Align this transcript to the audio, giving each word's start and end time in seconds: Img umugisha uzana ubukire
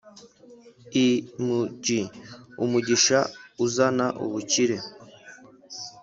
Img 1.07 1.85
umugisha 2.63 3.19
uzana 3.65 4.05
ubukire 4.23 4.77